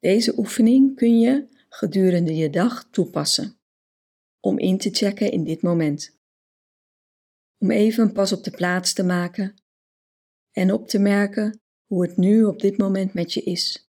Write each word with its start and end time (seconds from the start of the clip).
Deze 0.00 0.38
oefening 0.38 0.96
kun 0.96 1.18
je 1.18 1.48
gedurende 1.68 2.34
je 2.34 2.50
dag 2.50 2.90
toepassen 2.90 3.60
om 4.40 4.58
in 4.58 4.78
te 4.78 4.90
checken 4.90 5.32
in 5.32 5.44
dit 5.44 5.62
moment. 5.62 6.18
Om 7.58 7.70
even 7.70 8.04
een 8.04 8.12
pas 8.12 8.32
op 8.32 8.44
de 8.44 8.50
plaats 8.50 8.92
te 8.92 9.02
maken 9.02 9.62
en 10.50 10.72
op 10.72 10.88
te 10.88 10.98
merken 10.98 11.60
hoe 11.84 12.02
het 12.02 12.16
nu 12.16 12.44
op 12.44 12.60
dit 12.60 12.78
moment 12.78 13.14
met 13.14 13.32
je 13.32 13.42
is. 13.42 13.90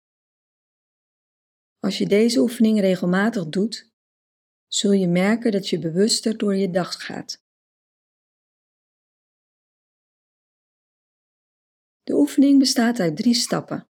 Als 1.78 1.98
je 1.98 2.06
deze 2.06 2.40
oefening 2.40 2.80
regelmatig 2.80 3.48
doet, 3.48 3.92
zul 4.66 4.92
je 4.92 5.08
merken 5.08 5.52
dat 5.52 5.68
je 5.68 5.78
bewuster 5.78 6.36
door 6.38 6.56
je 6.56 6.70
dag 6.70 7.04
gaat. 7.04 7.42
De 12.02 12.14
oefening 12.14 12.58
bestaat 12.58 13.00
uit 13.00 13.16
drie 13.16 13.34
stappen. 13.34 13.88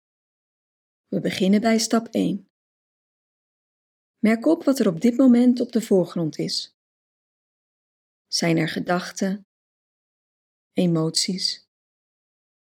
We 1.08 1.20
beginnen 1.20 1.60
bij 1.60 1.78
stap 1.78 2.08
1. 2.10 2.48
Merk 4.18 4.46
op 4.46 4.64
wat 4.64 4.78
er 4.78 4.88
op 4.88 5.00
dit 5.00 5.16
moment 5.16 5.60
op 5.60 5.72
de 5.72 5.82
voorgrond 5.82 6.38
is. 6.38 6.76
Zijn 8.26 8.56
er 8.56 8.68
gedachten, 8.68 9.46
emoties, 10.72 11.68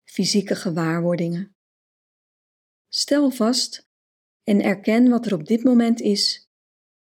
fysieke 0.03 0.55
gewaarwordingen? 0.55 1.55
Stel 2.89 3.31
vast 3.31 3.87
en 4.43 4.61
erken 4.61 5.09
wat 5.09 5.25
er 5.25 5.33
op 5.33 5.45
dit 5.45 5.63
moment 5.63 6.01
is 6.01 6.49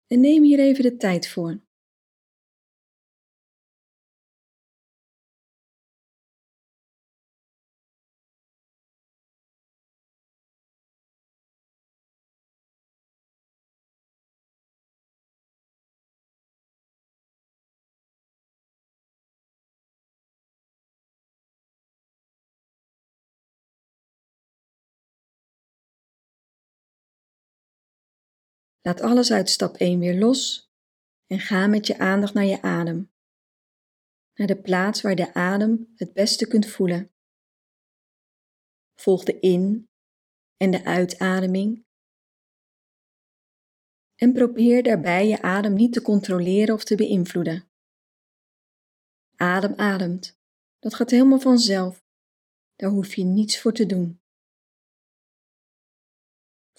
en 0.06 0.20
neem 0.20 0.42
hier 0.42 0.58
even 0.58 0.82
de 0.82 0.96
tijd 0.96 1.28
voor. 1.28 1.62
Laat 28.86 29.00
alles 29.00 29.32
uit 29.32 29.50
stap 29.50 29.77
1 29.77 29.98
weer 29.98 30.18
los 30.18 30.70
en 31.27 31.38
ga 31.38 31.66
met 31.66 31.86
je 31.86 31.98
aandacht 31.98 32.34
naar 32.34 32.44
je 32.44 32.62
adem. 32.62 33.12
Naar 34.34 34.46
de 34.46 34.60
plaats 34.60 35.00
waar 35.02 35.14
de 35.14 35.34
adem 35.34 35.92
het 35.96 36.12
beste 36.12 36.46
kunt 36.46 36.66
voelen. 36.66 37.12
Volg 38.94 39.24
de 39.24 39.41
in- 39.41 39.88
en 40.56 40.70
de 40.70 40.84
uitademing. 40.84 41.86
En 44.14 44.32
probeer 44.32 44.82
daarbij 44.82 45.28
je 45.28 45.42
adem 45.42 45.74
niet 45.74 45.92
te 45.92 46.02
controleren 46.02 46.74
of 46.74 46.84
te 46.84 46.96
beïnvloeden. 46.96 47.70
Adem 49.36 49.74
ademt. 49.74 50.38
Dat 50.78 50.94
gaat 50.94 51.10
helemaal 51.10 51.41
vanzelf. 51.41 52.02
Daar 52.74 52.91
hoef 52.91 53.14
je 53.14 53.24
niets 53.24 53.60
voor 53.60 53.72
te 53.72 53.86
doen. 53.86 54.23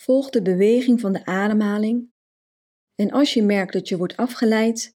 Volg 0.06 0.30
de 0.30 0.42
beweging 0.42 1.00
van 1.00 1.14
de 1.14 1.25
ademhaling 1.25 2.11
en 2.95 3.11
als 3.11 3.34
je 3.34 3.44
merkt 3.44 3.73
dat 3.73 3.88
je 3.88 3.98
wordt 3.98 4.17
afgeleid, 4.17 4.95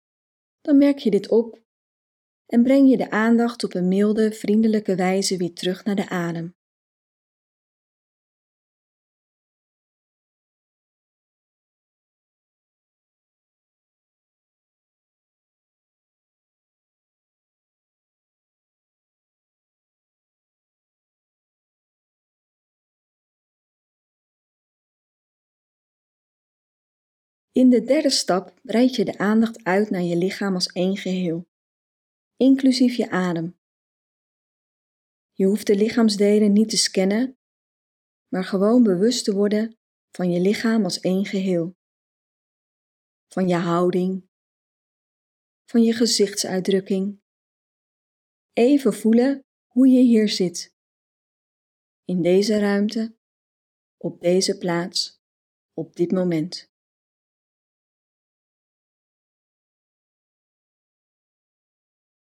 dan 0.60 0.78
merk 0.78 0.98
je 0.98 1.10
dit 1.10 1.28
op 1.28 1.62
en 2.46 2.62
breng 2.62 2.90
je 2.90 2.96
de 2.96 3.10
aandacht 3.10 3.64
op 3.64 3.74
een 3.74 3.88
milde, 3.88 4.32
vriendelijke 4.32 4.94
wijze 4.94 5.36
weer 5.36 5.52
terug 5.52 5.84
naar 5.84 5.94
de 5.94 6.08
adem. 6.08 6.54
In 27.60 27.70
de 27.70 27.82
derde 27.82 28.10
stap 28.10 28.60
breid 28.62 28.94
je 28.94 29.04
de 29.04 29.18
aandacht 29.18 29.64
uit 29.64 29.90
naar 29.90 30.02
je 30.02 30.16
lichaam 30.16 30.54
als 30.54 30.66
één 30.66 30.96
geheel, 30.96 31.48
inclusief 32.36 32.96
je 32.96 33.10
adem. 33.10 33.58
Je 35.32 35.46
hoeft 35.46 35.66
de 35.66 35.76
lichaamsdelen 35.76 36.52
niet 36.52 36.68
te 36.68 36.76
scannen, 36.76 37.38
maar 38.28 38.44
gewoon 38.44 38.82
bewust 38.82 39.24
te 39.24 39.34
worden 39.34 39.78
van 40.10 40.30
je 40.30 40.40
lichaam 40.40 40.84
als 40.84 41.00
één 41.00 41.24
geheel. 41.24 41.76
Van 43.28 43.48
je 43.48 43.56
houding, 43.56 44.28
van 45.64 45.82
je 45.82 45.92
gezichtsuitdrukking. 45.92 47.20
Even 48.52 48.94
voelen 48.94 49.44
hoe 49.66 49.88
je 49.88 50.02
hier 50.02 50.28
zit. 50.28 50.74
In 52.04 52.22
deze 52.22 52.58
ruimte, 52.58 53.16
op 53.96 54.20
deze 54.20 54.58
plaats, 54.58 55.20
op 55.72 55.96
dit 55.96 56.10
moment. 56.10 56.69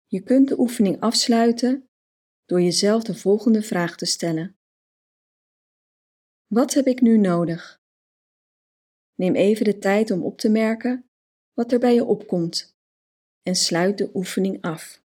Je 0.07 0.23
kunt 0.23 0.49
de 0.49 0.59
oefening 0.59 1.01
afsluiten 1.01 1.89
door 2.45 2.61
jezelf 2.61 3.03
de 3.03 3.15
volgende 3.15 3.63
vraag 3.63 3.97
te 3.97 4.07
stellen. 4.07 4.59
Wat 6.47 6.75
heb 6.75 6.87
ik 6.87 7.01
nu 7.01 7.19
nodig? 7.19 7.81
Neem 9.15 9.35
even 9.35 9.65
de 9.65 9.79
tijd 9.79 10.11
om 10.11 10.25
op 10.25 10.39
te 10.39 10.49
merken 10.49 11.11
wat 11.53 11.73
er 11.73 11.79
bij 11.79 11.95
je 11.95 12.05
opkomt 12.05 12.77
en 13.43 13.55
sluit 13.55 13.99
de 13.99 14.11
oefening 14.15 14.63
af. 14.63 15.05